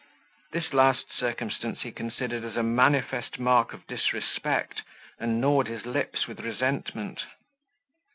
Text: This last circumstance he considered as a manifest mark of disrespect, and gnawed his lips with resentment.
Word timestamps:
This 0.51 0.73
last 0.73 1.15
circumstance 1.15 1.81
he 1.81 1.91
considered 1.91 2.43
as 2.43 2.55
a 2.57 2.63
manifest 2.63 3.37
mark 3.37 3.71
of 3.71 3.85
disrespect, 3.85 4.81
and 5.19 5.39
gnawed 5.39 5.67
his 5.67 5.85
lips 5.85 6.25
with 6.25 6.39
resentment. 6.39 7.23